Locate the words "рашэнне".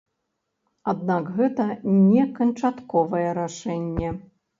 3.41-4.09